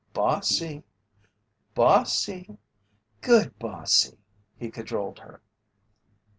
[0.13, 0.83] "Bossy!
[1.75, 2.57] Bossy!
[3.21, 4.17] Good bossy!"
[4.57, 5.43] he cajoled her.